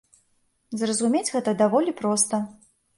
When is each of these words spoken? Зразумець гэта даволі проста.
Зразумець 0.85 1.31
гэта 1.37 1.57
даволі 1.63 1.97
проста. 2.05 2.45